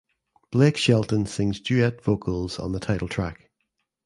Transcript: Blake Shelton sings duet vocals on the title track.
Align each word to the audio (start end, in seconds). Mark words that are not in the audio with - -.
Blake 0.51 0.77
Shelton 0.77 1.27
sings 1.27 1.59
duet 1.59 2.03
vocals 2.03 2.57
on 2.57 2.71
the 2.71 2.79
title 2.79 3.07
track. 3.07 3.51